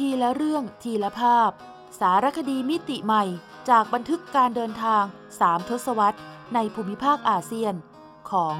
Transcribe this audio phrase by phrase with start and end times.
[0.00, 1.50] ทีละเรื่องทีละภาพ
[2.00, 3.24] สารคดีมิติใหม่
[3.70, 5.04] จากบันทึกการเดินทาง
[5.40, 6.18] สามทศวรรษ
[6.54, 7.74] ในภูมิภาคอาเซียน
[8.30, 8.56] ของ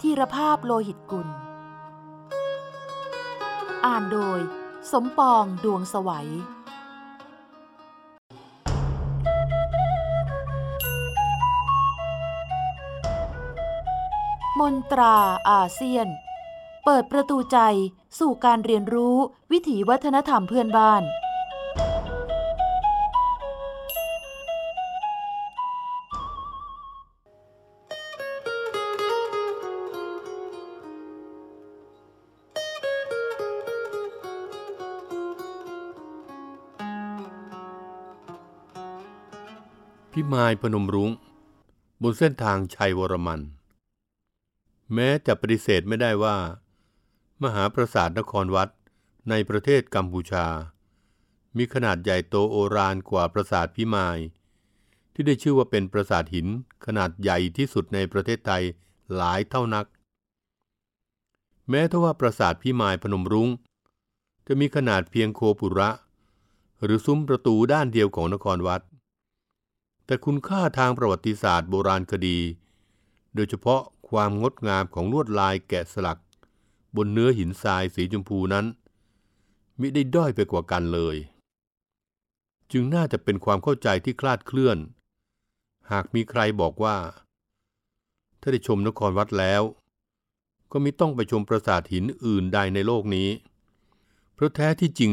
[0.00, 1.28] ธีรภาพโลหิตกุล
[3.84, 4.40] อ่านโดย
[4.92, 6.30] สมปองดวงสวัย
[14.60, 15.16] มนตรา
[15.50, 16.06] อาเซียน
[16.84, 17.58] เปิดประตูใจ
[18.20, 19.16] สู่การเรียนรู้
[19.52, 21.04] วิถีวัฒนธรรมเพื่อนบ้าน
[40.18, 41.10] พิมายพนมรุง้ง
[42.02, 43.40] บนเส้นทางชัยวรมัน
[44.94, 46.36] แม้จะปฏิเสธไม่ได้ว่า
[47.44, 48.70] มหาปราสาทนครวัด
[49.30, 50.46] ในประเทศกัมพูชา
[51.56, 54.18] มีขนาดใหญ่โตโอฬารกว่าปราสาทพิมาย
[55.14, 56.46] ที่ได้ชื่อว่าเป็นปราสาทหิน
[56.86, 58.62] ขนาดใหญ่ที่สุดในประเทศไทย
[59.14, 59.86] หลายเท่านัก
[61.70, 63.48] แม้ทว่าปราสาทพิมายพนมรุง้ง
[64.46, 65.90] จะมีขนาดเพียงโคปุระ
[66.82, 68.82] หรือซุ้มประตูด้านเดียวของนครวัด
[70.06, 72.38] แต่คุณค่าทางประวัติศาสตร์โบราณคดี
[73.34, 76.20] โดยเฉพาะความงดงามของลวดลายแกะสลัก
[76.96, 78.66] บนเนื้อหินทรายสีชมพูนั้น
[79.80, 81.16] มิได้ด้อยไปกว่ากันเลย
[82.72, 84.78] จึงน่าจะเป็นความเข้าใจที่คลาดเคลื่อน
[85.90, 86.96] หากมีใครบอกว่า
[88.40, 89.62] ถ้าได้ชมนครวัดแล้ว
[90.72, 93.28] ก็มิต้องไปชมปราสาทหินอื่นใดในโลกนี้
[94.34, 95.12] เพราะแท้ที่จริง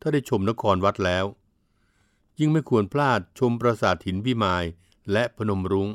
[0.00, 1.24] ถ้าได้ชมนครวัดแล้ว
[2.38, 4.64] ยิ่งไม่ควรพลาดชมปราสาทหินพิมาย
[5.12, 5.88] และพนมรุง้ง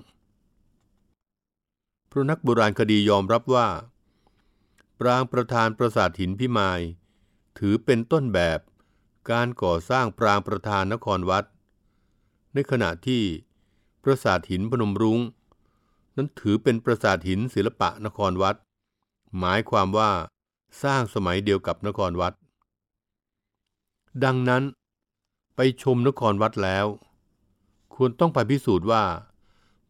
[2.07, 3.67] เพราะนักโบราณคดียอมรับว่า
[5.05, 6.81] รางประธานปราสาทหินพิมาย
[7.59, 8.59] ถือเป็นต้นแบบ
[9.31, 11.45] การก่อสร้างปรางประธานนครวัด
[12.53, 13.23] ในขณะที่
[14.03, 15.19] ปราสาทหินพนมรุง้ง
[16.15, 18.55] นั้นถือเป็นปราสาทหินศิลปะนครวัด
[19.39, 20.11] หมายความว่า
[20.83, 22.33] สร้างสมัยเดียวกับนครวัด
[24.23, 24.63] ดังนั้น
[25.55, 26.85] ไปชมนครวัดแล้ว
[27.95, 29.03] ควรต้องไปพิสูจน์ว่า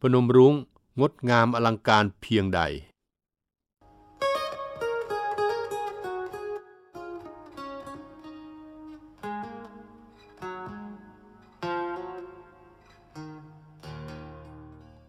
[0.00, 0.54] พนมรุ้ง
[1.00, 2.60] งดงามอลังการเพียงใด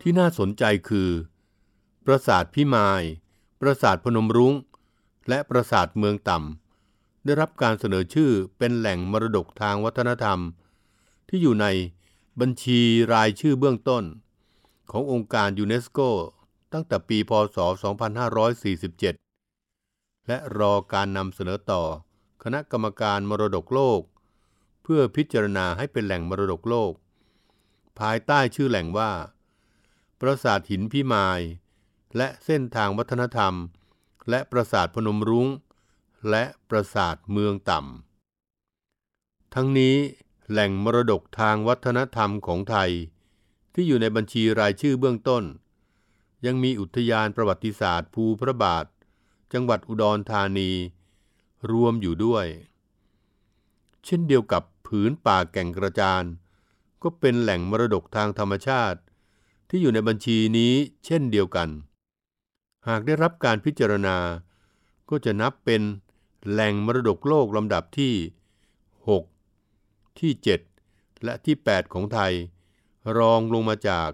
[0.07, 1.09] ที่น่าสนใจคือ
[2.05, 3.03] ปราสาทพิมาย
[3.61, 4.53] ปราสาทพนมรุง้ง
[5.29, 10.39] และปราสาทเมืองต่ำ ได้รับการเสนอชื่อเป็นแหล่งมรดกทางวัฒนธรรม
[11.29, 11.67] ที่อยู่ใน
[12.39, 12.81] บัญชี
[13.13, 14.03] รายชื่อเบื้องต้น
[14.91, 15.99] ขององค์การยูเนสโก
[16.73, 17.57] ตั้งแต่ปี พศ
[18.73, 21.83] 2547 และรอการนำเสนอต่อ
[22.43, 24.01] คณะกรรมการมรดกโลก
[24.83, 26.91] เพื่อพิจารณาให้เป็นแหล่งมรดกโลก
[27.99, 29.11] ภายใต้ชื่อแหล่งว่า
[30.21, 31.41] ปราสาทหินพิมาย
[32.17, 33.53] และเส้นทางวัฒนธรรม
[34.29, 35.47] และปราสาทพนมรุง้ง
[36.29, 39.95] และปราสาทเมืองต่ำ ทั้งนี้
[40.49, 42.91] แหล่งมรดกทางวัฒนธรรมของไทย
[43.73, 45.43] ที่อยู่ในบัญชีรายชื่อเบื้องต้น
[46.45, 48.85] ยังมีอุทยานประวัติศาสตร์ภูพระบาท
[49.53, 50.71] จังหวัดอุดรธานี
[51.71, 52.45] รวมอยู่ด้วย
[54.05, 56.23] เช่นเดียวกับผืนป่าแก่งกระจาน
[57.03, 58.99] ก็เป็นแหล่งมรดกทางธรรมชาติ
[59.69, 60.73] ที่อยู่ในบัญชีนี้
[61.05, 61.69] เช่นเดียวกัน
[62.87, 64.17] หากได้รับการพิจารณา
[65.09, 65.81] ก็จะนับเป็น
[66.49, 68.13] แหล่งมรดกโลกลำดับที่
[69.37, 70.31] 6 ที่
[70.77, 72.33] 7 และที่ 8 ของไทย
[73.17, 74.09] รองลงมาจาก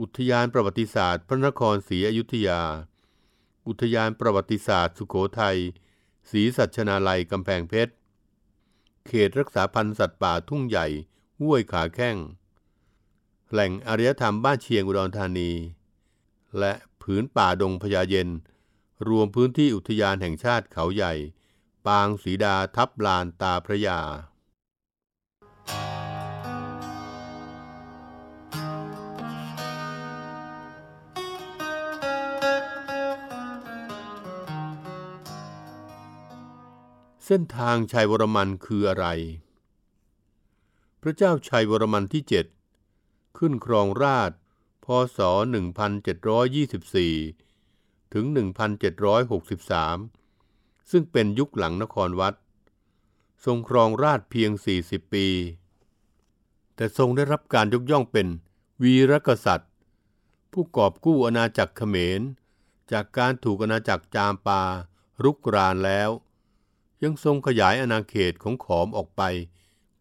[0.00, 2.60] อุทยานประวัติศาสตร์ พระนครศรีอยุธยา
[3.66, 5.58] อุทยานประวัติศาสตร์ สุโขทัย
[6.30, 7.92] ศรีสัชนาลัยกำแพงเพชร
[9.06, 10.86] เขตรักษาพันธุ์สัตว์ป่าทุ่งใหญ่
[11.40, 12.16] ห้วยขาแข้ง
[13.52, 15.50] แหล่งอารยธรรมบ้านเชียงอุดรธานี
[16.58, 16.72] และ
[17.02, 18.28] ผืนป่าดงพญาเย็น
[19.08, 21.14] รวมพื้นที่อุทยานแห่งชาติเขาใหญ่
[21.86, 24.00] ปางสีดาทับลานตาพระยา
[37.24, 39.06] เส้นทางชัยวรมันคืออะไร
[41.02, 42.59] พระเจ้าชัยวรมันที่7
[43.42, 44.32] ขึ้นครองราช
[44.84, 45.18] พศ
[47.26, 48.24] 1724 ถึง
[49.52, 52.34] 1763 ซึ่งเป็นยุคหลังนครวัด
[53.44, 54.50] ทรงครองราชเพียง
[54.82, 55.26] 40 ปี
[56.76, 58.26] แต่ทรงได้รับการยกย่องเป็น
[58.82, 59.70] วีรกษัตริย์
[60.52, 62.20] ผู้กอบกู้อาณาจักรเขมร
[62.92, 64.62] จากการถูกอาณาจักรจามปา
[65.22, 66.10] รุกรานแล้ว
[67.02, 69.22] ยังทรงขยายอาณาเขตของขอมออกไป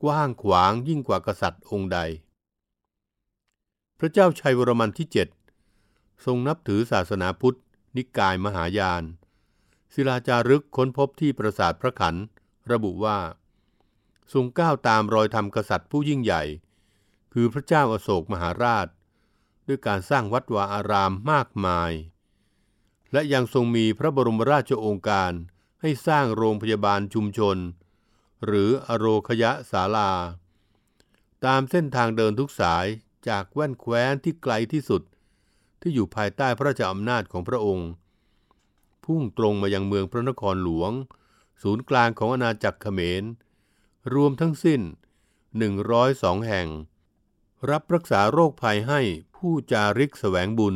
[0.03, 1.99] กว้างขวางยิ่งกว่ากษัตริย์องค์ใด
[3.99, 5.27] พระเจ้าชัยวรมันที่เจ็ด
[6.25, 7.57] ทรงนับถือศาสนาพุทธ
[7.95, 9.03] นิกายมหายาน
[9.93, 12.15] ศิลาจารึกค้นพบที่ปราสาทพระขัน
[12.71, 13.19] ระบุว่า
[14.33, 16.43] ทรงก้าวตามรอยธรรมกษัตริย์ผู้ยิ่งใหญ่
[17.33, 18.87] คือพระเจ้าอาโศกมหาราช
[19.67, 21.91] ด้วยการสร้างวัดวาอารามมากมาย
[23.11, 25.33] และยังทรงมีพระบรมราชโองการ
[25.81, 27.57] ให้สร้างโรงพยาบาลชุมชน
[28.45, 30.11] หรืออโรคยะศาลา
[31.45, 32.85] ตามเส้นทางเดินทุกสาย
[33.27, 35.01] จากแว่นแคว้นที่ไกลที่สุด
[35.81, 37.89] ที่อยู่ภายใต้พระราชอำนาจของพระองค์
[39.03, 40.91] พุ่งตรงมายังเมืองพระนครหลวง
[41.61, 43.23] ศูนย์กลางของอาณาจักรเขมร
[44.13, 44.81] รวมทั้งสิ้น
[45.63, 46.67] 102 แห่ง
[47.69, 49.01] รับรักษาโรคภัยให้
[49.35, 50.75] ผู้จาริกแสวงบุญ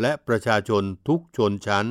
[0.00, 1.86] และประชาชนทุกชนชั้น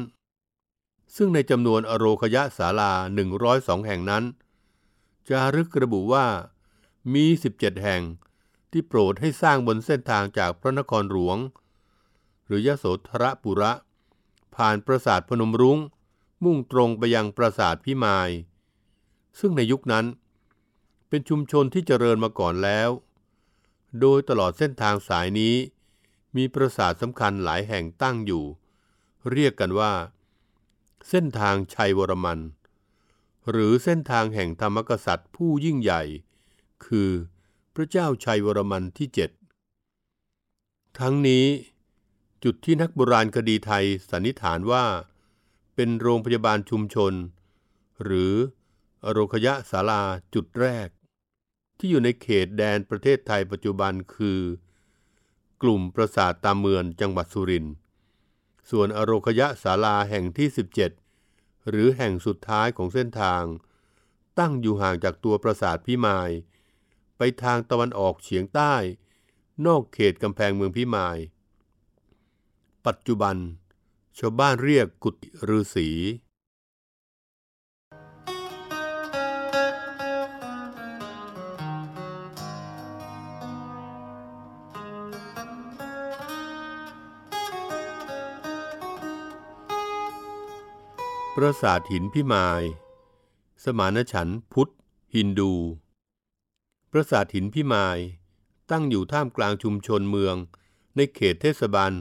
[1.15, 2.91] ซึ่งในจำนวนอโรคยะศาลา
[3.39, 4.23] 102 แห่งนั้น
[5.29, 6.25] จารึกระบุว่า
[7.13, 7.25] มี
[7.55, 8.01] 17 แห่ง
[8.71, 11.37] ที่โปรดให้สร้างบนเส้นทางจากพระนครหลวง
[12.45, 13.71] หรือยโสธรปุระ
[14.55, 15.79] ผ่านปราสาทพนมรุง้ง
[16.43, 18.29] มุ่งตรงไปยังปราสาทพิมาย
[19.39, 20.05] ซึ่งในยุคนั้น
[21.09, 22.89] เป็นชุมชนที่เจริญมาก่อนแล้ว
[23.99, 25.55] โดยตลอดเส้นทางสายนี้
[26.35, 28.45] มีปราสาทสำคัญหลายแห่งตั้งอยู่
[29.31, 29.93] เรียกกันว่า
[31.09, 32.39] เส้นทางชัยวรมัน
[33.49, 36.01] หรือเส้นทางแห่งธรรมกษัตริย์ผู้ยิ่งใหญ่
[36.85, 37.09] คือ
[37.75, 39.29] พระเจ้าชัยวรมันที่เจ็ด
[40.99, 41.45] ทั้งนี้
[42.43, 44.85] จุดที่นักโบราณคดีไทยสันนิษฐานว่า
[45.75, 47.13] เป็นโรงพยาบาลชุมชน
[48.03, 48.33] หรือ
[49.05, 50.01] อโรคยะศาลา
[50.33, 50.87] จุดแรก
[51.77, 54.39] ที่อยู่ในเขตแดนประเทศไทยปัจจุบันคือ
[55.61, 57.73] กลุ่มปราสาทตามเมืองจังหวัดสุรินทร์
[58.69, 60.47] ส่วนอโรคยะศาลาแห่งที่
[61.07, 63.43] 17 หรือแห่งสุดท้ายของเส้นทาง
[64.39, 66.29] ตั้งอยู่ห่างจากตัวปราสาทพิมาย
[67.21, 68.73] ไปทางตะวันออกเฉียงใต้
[69.65, 71.17] นอกเขตกำแพงเมืองพิมาย
[72.85, 73.35] ปัจจุบัน
[74.17, 75.89] ชาวบ้านเรียกกุฏิฤาษี
[91.35, 92.63] ปราสาทหินพิมาย
[93.63, 94.69] สมานฉันพุทธ
[95.15, 95.53] ฮินดู
[96.91, 97.99] ปราสาทหินพิมาย
[98.71, 100.35] ตั้งอยู่ท่ามกลางชุมชนเมือง
[100.95, 101.91] ในเขตเทศบาล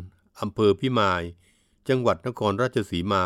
[0.40, 1.23] อำเภอพิมาย
[1.88, 3.25] จังหวัดนครราชสีมา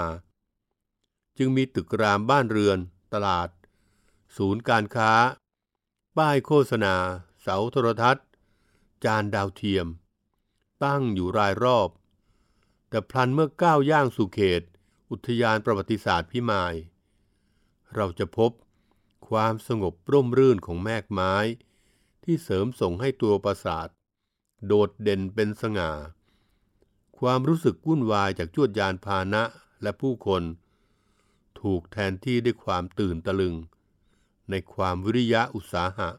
[1.38, 2.78] จึงมีตึกรามบ้านเรือน
[3.12, 3.48] ตลาด
[4.36, 5.12] ศูนย์การค้า
[6.16, 6.94] ป้ายโฆษณา
[7.40, 8.26] เสาโทรทัศน์
[9.04, 9.86] จานดาวเทียม
[10.84, 11.88] ตั้งอยู่รายรอบ
[12.88, 14.62] แต่พลันเมื่อก้าวย่างสู่เขต
[15.10, 16.74] อุทยานประวัติศาสตร์พิมาย
[17.94, 18.50] เราจะพบ
[19.32, 21.34] ความสงบร่มรื่นของแมกไม้
[22.24, 23.88] ที่เสริมส่งให้ตัวปราสาท
[24.66, 25.92] โดดเด่นเป็นสง่า
[27.18, 29.42] ความรู้สึกวุ่นวายจากจวดยานพาหนะ
[29.82, 30.42] และผู้คน
[31.60, 33.54] ถูกแทนที่ด้วยความตื่นตะลึง
[34.50, 36.10] ในความวิริยะอุตสาหะ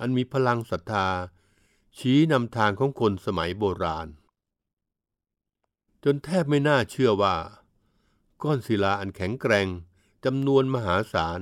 [0.00, 1.08] อันมีพลังศรัทธา
[1.98, 4.08] ชี้นำทางของคนสมัยโบราณ
[6.04, 7.36] จนแทบไม่น่าเชื่อว่า
[8.42, 9.68] ก้อนศิลาอันแข็งแกร่ง
[10.24, 11.40] จำนวนมหาศาล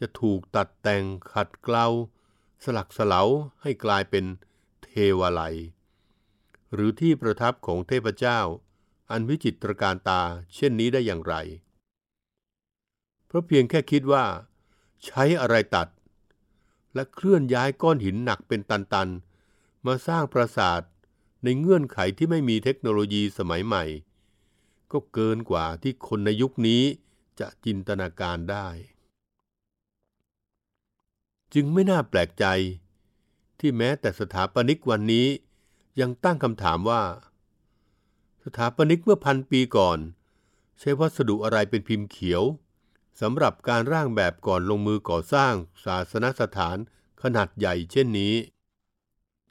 [0.00, 1.86] จะถูกตัดแต่งขัดเกลา
[2.64, 3.22] สลักสลา
[3.62, 4.24] ให้กลายเป็น
[4.82, 4.88] เท
[5.18, 5.56] วาลัย
[6.72, 8.40] หรือที่ประทับของเทพเจ้า
[9.10, 10.22] อันวิจิตรการตา
[10.54, 11.34] เช่นนี้ได้อย่างไร
[13.26, 14.24] เพราะเพียงแค่คิดว่า
[15.04, 15.88] ใช้อะไรตัด
[16.94, 20.82] และเคลื่อนย้ายก้อนหินหนักเป็นตันๆ มาสร้างปราสาท
[21.44, 23.84] ในเงื่อนไขที่ไม่มีเทคโนโลยีสมัยใหม่
[24.92, 26.82] ก็เกินกว่าที่คนในยุคนี้
[27.40, 28.68] จะจินตนาการได้
[31.54, 32.44] จึงไม่น่าแปลกใจ
[33.58, 35.28] ที่แม้แต่สถาปนิกวันนี้
[36.00, 37.02] ยังตั้งคำถามว่า
[38.44, 39.98] สถาปนิกเมื่อพันปีก่อน
[40.78, 42.42] ใช้วัสดุอะไรเป็นพิมพ์เขียว
[43.20, 45.54] สำหรับการร่างแบบก่อนลงมือก่อสร้าง
[45.84, 46.76] ศาสนสถาน
[47.22, 48.34] ขนาดใหญ่เช่นนี้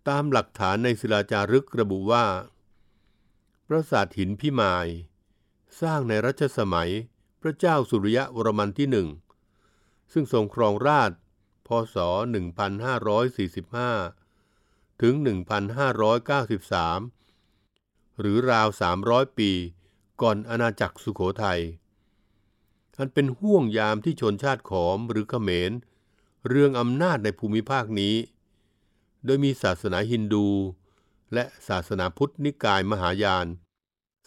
[0.07, 2.25] ตามหลักฐานในศิลาจารึกระบุว่า
[3.67, 4.87] ปราสาทหินพิมาย
[5.81, 6.91] สร้างในรัชสมัย
[7.41, 9.07] พระเจ้าสุริยะวรมันที่หนึ่ง
[10.11, 11.11] ซึ่งทรงครองราช
[11.69, 11.97] พศ
[14.09, 15.27] 1545 ถึง 1593
[18.19, 18.67] หรือราว
[19.03, 19.51] 300 ปี
[20.21, 21.61] ก่อนอาณาจักรสุขโขทัย
[22.97, 25.71] อันเป็นห่วงยามที่ชนชาติขอมหรือเขมร
[26.47, 28.15] เรื่องอำนาจในภูมิภาคนี้
[29.25, 30.47] โดยมีศาสนาฮินดู
[31.33, 33.47] และศาสนาพุทธนิกายมหายาน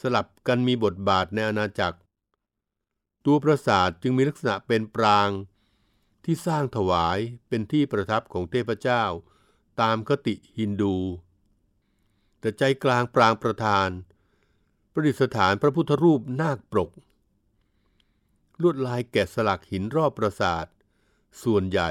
[0.01, 1.99] สลับกันมีบทบาทในอาณาจักร
[3.25, 5.29] ตัวปราสาทจึงมีลักษณะเป็นปราง
[6.25, 9.05] ที่สร้างถวายเป็นที่ประทับของเทพเจ้า
[9.81, 10.97] ตามคติฮินดู
[12.41, 13.89] แต่ใจกลางปรางประธาน
[14.93, 16.91] ประดิษฐานพระพุทธรูปนาคปรก
[18.63, 20.67] ลวดลายแกะสลักหินรอบปราสาท
[21.43, 21.91] ส่วนใหญ่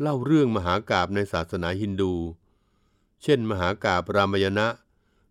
[0.00, 2.14] เล่าเรื่องมหากาบในศาสนาฮินดู
[3.22, 4.68] เช่น มหากาบรามยณะ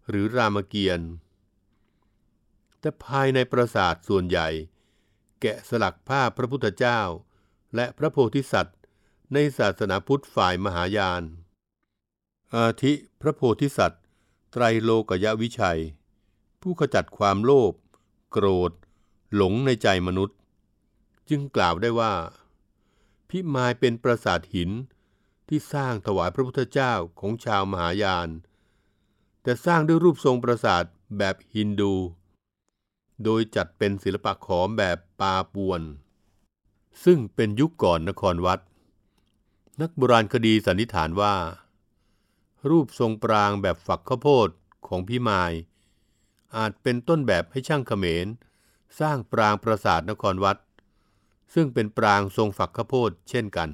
[0.09, 1.11] หรือรามเกียรติ์
[2.79, 4.47] แต่ภายในปราสาทส่วนใหญ่
[5.41, 7.01] แกะสลักภาพพระพุทธเจ้า
[7.75, 8.77] และพระโพธิสัตว์
[9.33, 11.23] ในศาสนาพุทธฝ่ายมหายาน
[12.55, 14.03] อาทิพระโพธิสัตว์
[14.51, 15.81] ไตรโลกยวิชัย
[16.61, 17.73] ผู้ขจัดความโลภ
[18.31, 18.71] โกรธ
[19.35, 20.37] หลงในใจมนุษย์
[21.29, 22.13] จึงกล่าวได้ว่า
[23.29, 24.69] พิมายเป็นปราสาทหิน
[25.47, 28.29] ที่สร้างถวายพระพุทธเจ้าของชาวมหายาน
[29.43, 30.83] แต่สร้างด้วยรูปทรงปราสาท
[31.17, 31.93] แบบฮินดู
[33.23, 35.81] โดยจัดเป็นศิลปะขอมแบบปาปวน
[37.03, 38.59] ซึ่งเป็นยุคก่อนนครวัด
[39.81, 41.35] นักโบราณคดีสันนิษฐานว่า
[42.69, 44.49] รูปทรงปรางแบบฝักข้าวโพด
[44.87, 45.53] ของพิมาย
[46.57, 48.27] อาจเป็นต้นแบบให้ช่างเขมร
[48.99, 50.57] สร้างปรางปราสาทนครวัด
[51.53, 53.69] ซึ่งเป็นปรางทรงฝักข้าวโพดเช่นกัน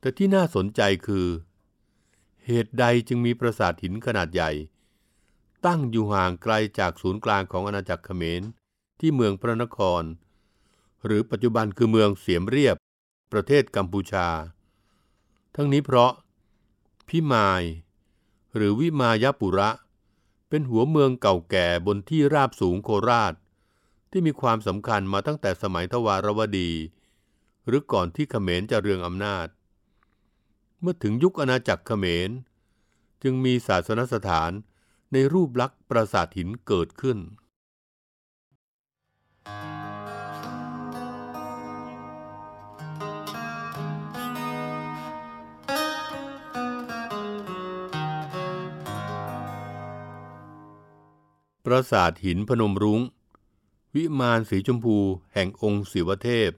[0.00, 1.26] แต่ที่น่าสนใจคือ
[2.46, 4.50] เหตุใดจึงมีปราสาทหินขนาดใหญ่
[5.66, 8.42] ตั้งอยู่ห่างไกลจากศูนย์กลางของอาณาจักรเขมร
[9.00, 10.02] ที่เมืองพระนคร
[11.04, 12.76] หรือปัจจุบันคือเมืองเสียมเรียบ
[13.32, 14.28] ประเทศกัมพูชา
[15.56, 16.12] ทั้งนี้เพราะ
[17.08, 17.62] พิมาย
[18.56, 19.70] หรือวิมายปุระ
[20.48, 23.34] เป็นหัวเมืองเก่าแก่บนที่ราบสูงโคราช
[24.10, 26.70] ที่มีความสำคัญมาตั้งแต่สมัยทวารวดี
[27.66, 29.46] หรือก่อนที่เขมรจะเรืองอำนาจ
[30.80, 32.30] เมื่อถึงยุคอาณาจักรเขมร
[33.22, 34.50] จึงมีศาสนสถาน
[35.12, 37.18] ในรูปลักษณ์ปราสาทหินเกิดขึ้น
[51.64, 53.00] ปราสาทหินพนมรุง้ง
[53.94, 54.98] วิมานสีชมพู
[55.34, 56.50] แห่งองค์ศิวเทพ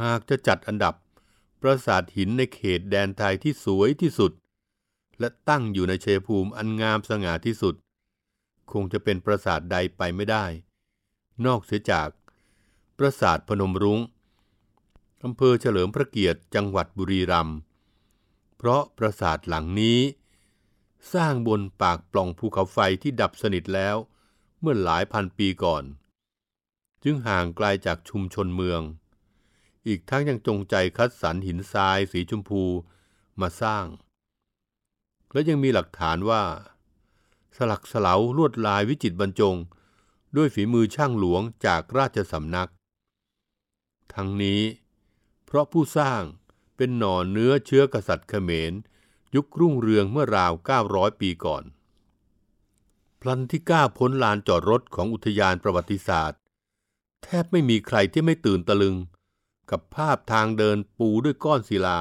[0.00, 0.94] หากจะจัดอันดับ
[1.60, 4.32] ปราสาทหินในเขตแดนไทยที่สวยที่สุด
[5.18, 7.74] และตั้งอยู่ในเชยภูมิอันงามสง่าที่สุด
[8.72, 10.44] คงจะเป็นปราสาทใดไปไม่ได้
[11.44, 12.08] นอกเสียจาก
[12.98, 14.00] ปราสาทพนมรุง้ง
[15.24, 17.56] อำเภอเฉลิมพระเกียรติจังหวัดบุรีรัมย์
[18.56, 19.98] เพราะปราสาทหลังนี้
[21.14, 23.96] สร้างบนปากปล่องภูเขาไฟที่ดับสนิทแล้ว
[24.60, 25.84] เมื่อหลายพันปีก่อน
[27.02, 28.80] จึงห่างไกลาจากชุมชนเมือง
[29.86, 32.62] อีกทั้งยังจงใจคัดสรรหินทรายสีชมพู
[33.40, 33.86] มาสร้าง
[35.32, 36.42] และยังมีหลักฐานว่า
[37.56, 39.56] สลักสลาวลวดลายวิจิตรบรรจง
[40.36, 42.70] ด้วยฝีมือช่างหลวงจากราชสำนัก
[44.14, 44.62] ทั้งนี้
[45.44, 46.22] เพราะผู้สร้าง
[46.76, 48.72] เป็นหน่อเนื้อเชื้อกษัตริย์เขมร
[49.34, 50.52] ยุครุ่งเรืองเมื่อราว
[50.86, 51.62] 900 ปีก่อน
[53.20, 56.40] พลันที่ก้าพ้นลานจอดรถของอุทยานประวัติศาสตร์
[57.22, 58.96] แทบไม่มีใครที่ไม่ตื่นตะลึง
[59.70, 62.00] กับภาพทางเดินปูด้วยก้อนศิลา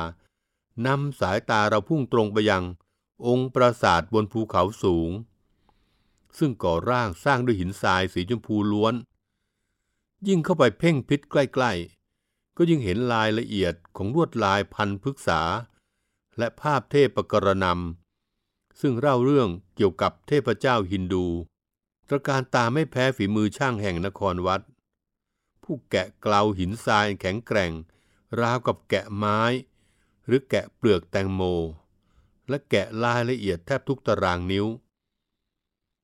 [0.88, 2.64] นำสายตาเราพุ่งตรงไปยัง
[3.28, 5.12] องค์ปราสาทบนภูเขาสูง
[6.38, 8.94] ซึ่งก่อร่างสร้างด้วยหินทรายสีชมพูล้วน
[10.28, 11.72] ยิ่งเข้าไปเพ่งพิษใกล้
[12.14, 15.42] ๆ ก็ยิ่งเห็นรายละเอียดของลวดลายพันพฤกษา
[16.38, 21.26] และภาพเทพกรณำซึ่งเล่าเรื่องเกี่ยวกับเทพเจ้าฮินดู
[22.10, 24.62] ตระการตาไม่แพ้ฝีมือช่างแห่งนครวัด
[25.64, 27.72] ผู้แกะเกลาหินทรายแข็งแกร่ง
[28.42, 29.42] ราวกับแกะไม้
[30.26, 31.42] หรือแกะเปลือกแตงโม
[32.50, 34.66] และแกะรายละเอียดแทบทุกตารางนิ้ว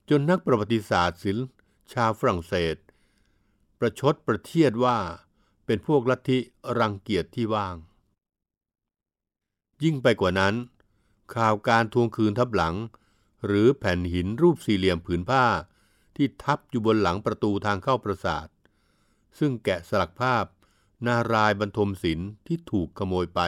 [0.09, 1.47] จนนักประวัติศาสตร์ศิลป์
[1.93, 2.75] ชาวฝรั่งเศส
[3.79, 4.97] ประชดประเทียดว่า
[5.65, 6.39] เป็นพวกลัทธิ
[6.79, 7.75] รังเกียจที่ว่าง
[9.83, 10.53] ยิ่งไปกว่านั้น
[11.35, 12.75] ข่าวการทวงคืนทับหลัง
[13.45, 15.45] หรือแผ่นหินรูปสี่เหลี่ยมผืนผ้า
[16.15, 18.47] ที่ทับอยู่บนหลังประตูทางเข้าปราสาท
[19.39, 20.45] ซึ่งแกะสลักภาพ
[21.05, 23.41] นารายบรรทมศิลป์ที่ถูกขโมยไป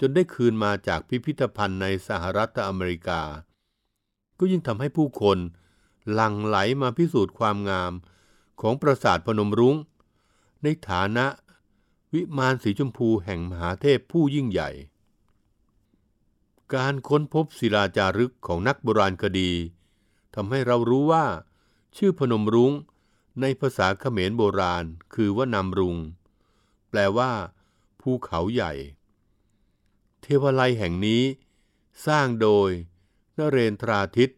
[0.00, 3.22] จนได้คืนมาจากพิพิธภัณฑ์ในสหรัฐอเมริกา
[4.38, 5.38] ก็ยิ่งทำให้ผู้คน
[6.12, 7.92] หลั่งไหลมาพิสูจน์ความงาม
[8.60, 9.76] ของปราสาทพนมรุง้ง
[10.62, 11.26] ในฐานะ
[12.12, 14.70] วิมานสีชมพูแห่งมหาเทพผู้ยิ่งใหญ่
[16.74, 19.52] การค้นพบศิลาจารึกของนักโบราณคดี
[20.34, 21.26] ทำให้เรารู้ว่า
[21.96, 22.72] ชื่อพนมรุง้ง
[23.40, 25.96] ในภาษาเขมรโบราณ คือว่านำรุง
[26.88, 27.32] แปลว่า
[28.00, 28.72] ภูเขาใหญ่
[30.20, 31.22] เทวาลัยแห่งนี้
[32.06, 32.70] สร้างโดย
[33.38, 34.30] นเรนทราทิต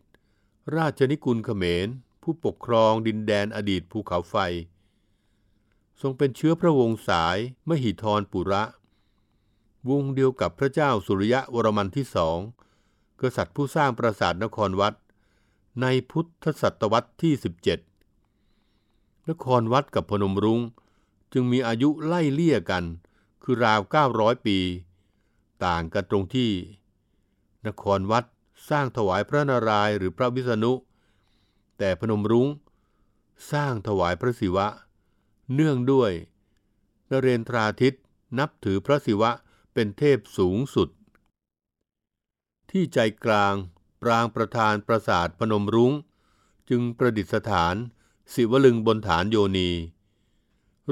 [0.76, 1.88] ราชนิกุลเขมร
[2.22, 4.36] ผู้ปกครองดินแดนอดีตภูเขาไฟ
[6.00, 7.38] ทรงเป็นเชื้อพระวงศ์สาย
[7.68, 8.64] มหิธรปุระ
[9.90, 12.38] วงเดียวกับพระเจ้าสุริยะวรมันที่สอง
[13.20, 14.94] กษัตริย์ผู้สร้างปราสาทนครวัด
[15.82, 17.34] ในพุทธศตวรรษที่
[18.10, 20.60] 17 นครวัดกับพนมรุง้ง
[21.32, 22.84] จึงมีอายุไล่เลี่ยกัน
[23.42, 23.80] คือราว
[24.12, 24.58] 900 ปี
[25.64, 26.52] ต่างกันตรงที่
[27.66, 28.24] นครวัด
[28.68, 30.72] สร้างถวายพระนารายณ์หรือพระวิษณุ
[31.78, 32.48] แต่พนมรุง้ง
[33.52, 34.66] สร้างถวายพระศิวะ
[35.54, 36.12] เนื่องด้วย
[37.10, 37.94] นเรนทราทิต
[38.38, 39.30] นับถือพระศิวะ
[39.74, 40.88] เป็นเทพสูงสุด
[42.70, 43.54] ที่ใจกลาง
[44.02, 45.92] ปรางประธานปราสาทพนมรุง้ง
[46.68, 47.74] จึงประดิษฐาน
[48.32, 49.70] ศิวลึงบนฐานโยนี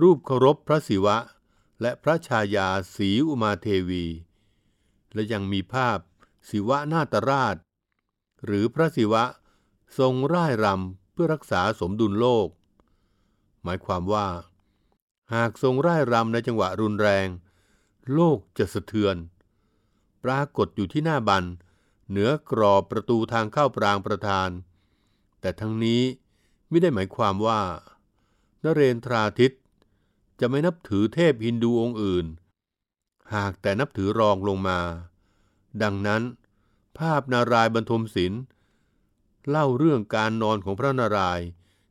[0.00, 1.16] รูปเคารพพระศิวะ
[1.80, 4.04] และพระชายาสีอุมาเทวี
[5.14, 5.98] และยังมีภาพ
[6.50, 7.56] ศิวะนาตราช
[8.44, 9.24] หรือพระศิวะ
[9.98, 12.48] ทรงร่ายรำเพื่อรักษาสมดุลโลก
[13.62, 14.28] หมายความว่า
[15.34, 17.26] หากทรงร่ายรำในจังหวะรุนแรง
[18.12, 19.16] โลกจะสะเทือน
[20.25, 21.44] ปรากฏอยู่ที่หน้าบัน
[22.09, 24.49] เหนือกรอบประตูทางเข้าปรางประธาน
[25.40, 26.02] แต่ทั้งนี้
[26.68, 27.62] ไม่ได้หมายความว่า
[28.62, 29.52] นเรนทราทิต
[30.40, 32.26] จะไม่นับถือเทพฮินดูองค์อื่น
[33.35, 34.80] หากแต่นับถือรองลงมา
[35.82, 36.23] ดังนั้น
[36.99, 38.42] ภาพนารายณ์บรรทมศิลป์
[39.49, 41.47] เล่าเรื่องการนอนของพระนารายณ์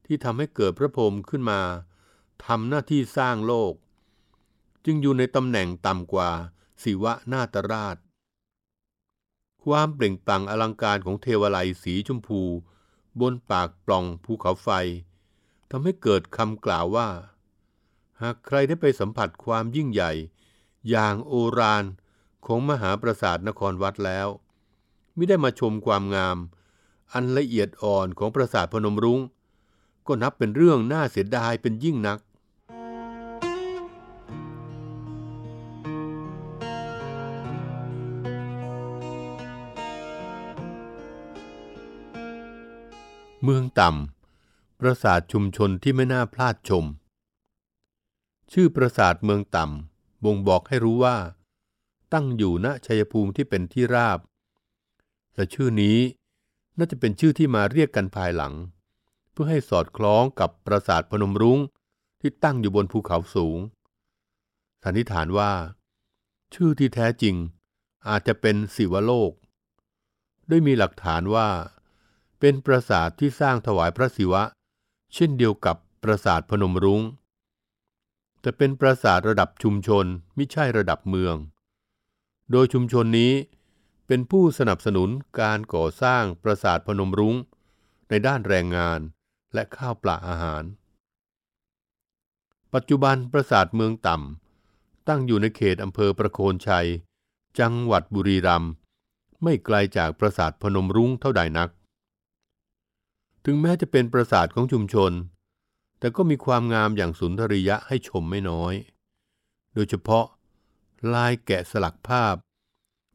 [0.05, 1.61] ที่ทำให้เกิดพระพรหมขึ้นมา
[2.45, 3.73] ทำหน้าที่สร้างโลก
[4.85, 6.29] จึงอยู่ในตำแหน่งต่ำกว่า
[6.83, 7.97] ศิวะนาตราช
[9.63, 12.41] ความเปล่งปลั่งอลังการของเทวไลสีชมพู
[13.19, 14.69] บนปากปล่องภูเขาไฟ
[15.69, 17.09] ทำให้เกิดคำกล่าวว่า
[18.21, 20.11] หากใครได้ไปสัมผัสความยิ่งใหญ่
[20.89, 21.83] อย่างโอราน
[22.45, 24.27] ของมหาปราสาทนครวัดแล้ว
[25.15, 26.37] ไม่ได้มาชมความงาม
[27.13, 29.19] อันละเอียดอ่อนของปราสาทพนมรุง้ง
[30.07, 32.19] ก็นับเป็นเรื่องน่าเสียดายเป็นยิ่งนัก
[43.45, 46.85] เมืองต่ำ ปราสาทชุมชนที่ไม่น่าพลาดชม
[48.51, 51.17] ชื่อปราสาทเมืองต่ำ บ่งบอกให้รู้ว่า
[52.13, 54.19] ตั้งอยู่ณชัยภูมิที่เป็นที่ราบ
[55.33, 55.97] แต่ชื่อนี้
[56.77, 58.53] น่าจะเป็นชื่อที่มาเรียกกันภายหลัง
[59.31, 61.59] เพื่อให้สอดคล้องกับปราสาทพนมรุ้ง
[62.21, 63.59] ที่ตั้งอยู่บนภูเขาสูง
[64.83, 65.51] สันนิษฐานว่า
[66.53, 67.35] ชื่อที่แท้จริง
[68.07, 69.31] อาจจะเป็นศิวโลก
[70.49, 71.49] ด้วยมีหลักฐานว่า
[72.43, 74.43] เป็นปราสาทที่สร้างถวายพระศิวะ
[75.13, 77.01] เช่นเดียวกับปราสาทพนมรุง้ง
[78.41, 81.35] แต่เป็นปราสาทระดับชุมชนไม่ใช่ระดับเมือง
[82.51, 83.33] โดยชุมชนนี้
[84.07, 85.09] เป็นผู้สนับสนุน
[85.41, 87.35] การก่อสร้างปราสาทพนมรุง้ง
[88.09, 88.99] ในด้านแรงงาน
[89.53, 90.63] และข้าวปลาอาหาร
[92.73, 96.87] ปัจจุบันปราสาทเมืองต่ำตั้งอยู่ในเขตอำเภอประโคนชัย
[97.59, 98.71] จังหวัดบุรีรัมย์
[99.43, 101.69] ไม่ไกลจากปราสาทพนมรุ้งเท่าใดนัก
[103.45, 105.11] ถึงแม้จะเป็นปราสาทของชุมชน
[105.99, 108.73] แต่ก็มีความงามอย่างสุนทรียะให้ชมไม่น้อย
[109.73, 110.25] โดยเฉพาะ
[111.13, 112.35] ลายแกะสลักภาพ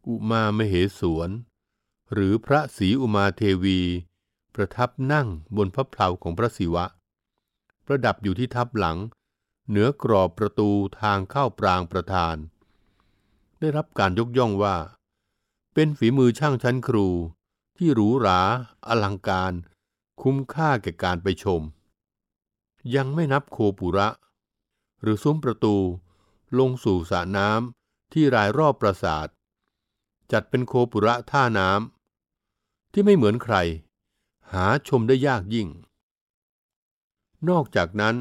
[0.06, 1.30] อุมามเหสวน
[2.12, 3.80] หรือพระศรีอุมาเทวี
[4.54, 6.84] ประทับนั่งบนพระเพลาของพระศิวะ
[7.86, 8.98] ประดับอยู่ที่ทับหลัง
[9.68, 12.36] เหนือกรอบประตูทางเข้าปรางประธาน
[13.60, 14.76] ได้รับการยกย่องว่า
[15.74, 17.08] เป็นฝีมือช่างชั้นครู
[17.76, 18.40] ที่หรูหรา
[18.88, 19.52] อลังการ
[20.22, 21.60] คุ้มค่าแก่การไปชม
[22.94, 24.08] ยังไม่นับโคปุระ
[25.02, 25.76] หรือซุ้มประตู
[26.58, 29.28] ลงสู่สระน้ำที่รายรอบปราสาท
[30.32, 33.56] จัดเป็นโคปุระท่าน้ำที่ไม่เหมือนใคร
[34.52, 35.68] หาชมได้ยากยิ่ง
[37.48, 38.16] นอกจากนั้น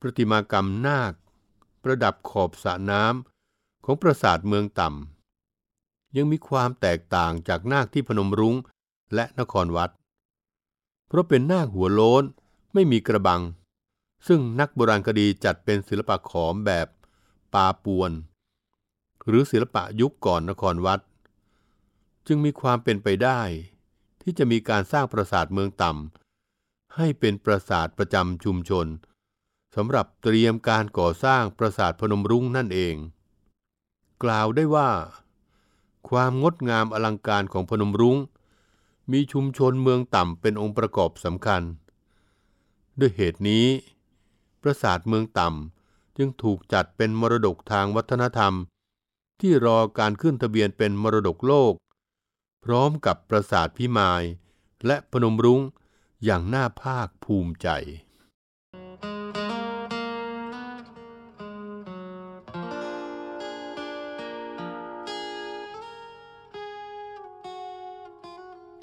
[0.00, 1.12] ประติมากรรมนาค
[1.82, 8.56] ประดับขอบสระน้ำของปราสาทเมืองต่ำยังมีความแตกต่างจากนาคที่พนมรุ้ง
[9.14, 9.90] และนครวัด
[11.10, 12.24] เพราะเป็นนาคหัวโล้น
[12.74, 13.40] ไม่มีกระบัง
[14.26, 16.88] ซึ่งนักโบราณคดีจัดเป็นศิลปะขอมแบบ
[17.54, 18.10] ปาปวน
[19.26, 21.00] หรือศิลปะยุคก่อนนครวัด
[22.26, 23.40] จึงมีความเป็นไปได้
[24.22, 28.86] ที่จะมีการสร้างปราสาทเมืองต่ำให้เป็นปราสาทประจำชุมชน
[29.76, 32.94] สำหรับเตรียมการก่อสร้างปราสาทพนมรุ้งนั่นเอง
[34.22, 34.90] กล่าวได้ว่า
[36.08, 38.18] ความงดงามอลังการของพนมรุ้ง
[39.12, 41.62] มีชุมชนเมืองต่ำเป็นองค์ประกอบสำคัญ
[42.98, 43.66] ด้วยเหตุนี้
[44.62, 48.52] ปราสาทเมืองต่ำจึงถูกจัดเป็นมรดกทางวัฒนธรรม
[49.40, 51.74] ที่รอการขึ้นทะเบียนเป็นมรดกโลก
[52.64, 54.22] พร้อมกับปราสาทพิมาย
[54.86, 55.60] และพนมรุ้ง
[56.24, 57.68] อย่างน่าภาคภูมิใจ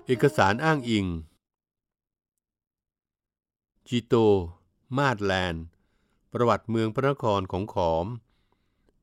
[0.10, 1.06] เอกสารอ้างอิง
[3.88, 4.16] จิโต
[4.98, 5.66] มาดแลนด์
[6.34, 8.06] ประวัติเมืองพระนครของขอม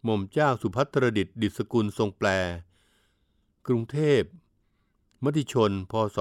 [0.04, 2.28] หม่อมเจ้าสุพัทรดิษฐ์ดิษกุลทรงแปล
[3.66, 4.22] กรุงเทพ
[5.24, 6.18] มติชน พศ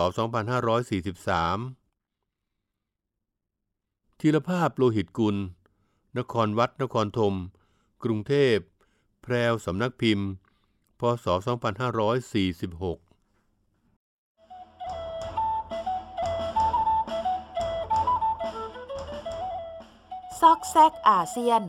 [1.23, 5.35] 2543ธีรภาพโลหิตกุล
[6.17, 7.35] นครวัดนครธม
[8.03, 8.57] กรุงเทพ
[9.21, 10.27] แพรวสำนักพิมพ์
[10.99, 11.25] พศ
[13.03, 13.12] 2546
[20.47, 21.62] ซอกแซกอาเซียน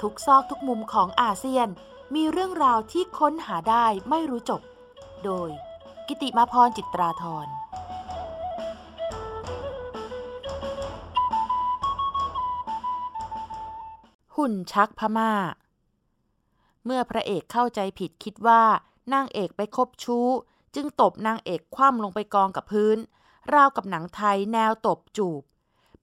[0.00, 1.68] ทุกซอกทุกมุมของอาเซียน
[2.14, 4.60] มีเรื่องราวที่ค้นหาได้ไม่รู้จบ
[5.24, 5.50] โดย
[6.08, 7.46] กิติมาพรจิตราธร
[14.36, 15.32] หุ่นชักพม่า
[16.84, 18.62] เมื่อพระเอกเข้าใจผิดคิดว่า
[19.12, 20.28] นางเอกไปคบชู้
[20.74, 22.98] จึงตบนางเอกคว่ำลงไปกองกับพื้น
[23.54, 25.42] ราวกับหนังไทยแนวตบจูบ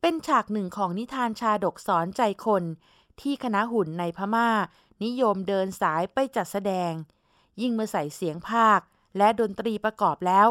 [0.02, 2.64] เป็นฉากหนึ่งของนิทานชาดกสอนใจคน
[3.22, 4.50] ที่คณะหุ่นในพม่า
[5.04, 6.92] นิยมเดินสายไปจัดแสดง
[7.62, 8.80] ยิ่งเมื่อใส่เสียงภาค
[9.18, 10.48] และดนตรีประกอบแล้ว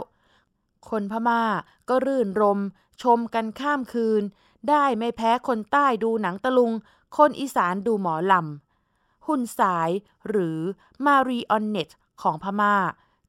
[0.91, 1.43] คนพม่า
[1.89, 2.61] ก็รื่นรม
[3.03, 4.23] ชมกันข้ามคืน
[4.69, 6.73] ได้ไม่แพ้คนใต้ดูหนังตะลุง
[7.17, 9.91] คนอีสานดูหมอลำ หุ่นสาย
[10.29, 10.59] หรือ
[11.07, 11.91] มารีออนเนต
[12.23, 12.77] ของพม่า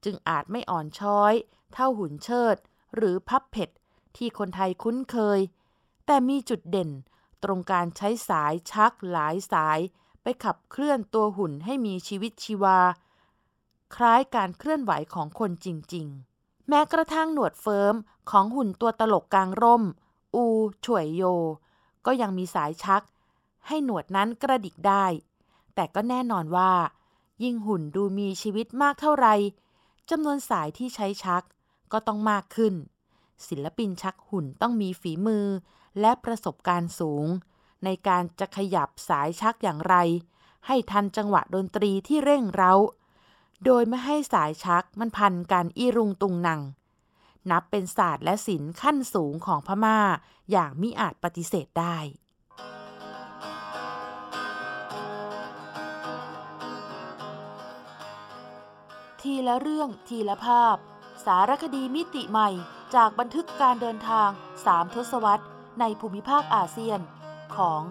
[0.04, 1.34] จึงอาจไม่อ่อนช้อย
[1.72, 2.56] เท่าหุ่นเชิด
[2.96, 3.70] หรือพับเผ็ด
[4.16, 5.40] ที่คนไทยคุ้นเคย
[6.10, 6.90] แต่มีจุดเด่น
[7.44, 9.78] ตรงการใช้สายชักหลายสาย
[10.22, 12.78] ไปขับเคลื่อนตัวหุ่นให้มีชีวิตชีวา
[13.94, 16.06] คล้ายการเคลื่อนไหวของคนจริง
[16.38, 17.94] ๆ แม้กระทั่งหนวดเฟิร์ม
[18.30, 19.84] ของหุ่นตัวตลกกลางร่ม
[20.34, 20.44] อู
[20.84, 21.22] ช่วยโย
[22.06, 23.02] ก็ยังมีสายชัก
[23.66, 25.04] ให้หนวดนั้นกระดิกได้
[25.74, 26.72] แต่ก็แน่นอนว่า
[27.42, 29.26] ยิ่งหุ่นดูมีชีวิตมากเท่าไร
[30.10, 31.42] จำนวนสายที่ใช้ชัก
[31.92, 32.74] ก็ต้องมากขึ้น
[33.48, 35.46] ศิลปินชักหุ่นต้องมีฝีมือ
[36.00, 37.26] และประสบการณ์สูง
[37.84, 39.96] ในการจะขยับสายชักอย่างไร
[40.66, 42.74] ให้ทันจังหวะดนตรีที่เร่งเร้า
[43.64, 46.60] โดยไม่ให้สายชักมันพันกันอีรุงตุงนัง
[47.50, 49.98] นับเป็นศาสตร์และศิลป์ขั้นสูงของพม่า
[50.50, 51.96] อย่างมิอาจปฏิเสธได้
[59.20, 60.76] ทีละเรื่องทีละภาพ
[61.24, 62.48] สารคดีมิติใหม่
[62.94, 64.30] จากบันทึกการเดินทาง
[64.64, 65.46] สามทศวรรษ
[65.80, 67.00] ในภูมิภาคอาเซียน
[67.56, 67.82] ของ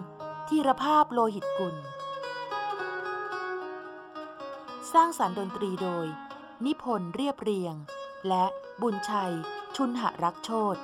[0.48, 1.76] ธีรภาพโลหิตกุล
[4.92, 6.06] สร้างสารรค์ดนตรีโดย
[6.64, 7.74] นิพนธ์เรียบเรียง
[8.28, 8.44] และ
[8.82, 9.34] บุญชัย
[9.76, 10.76] ชุนหรักโชต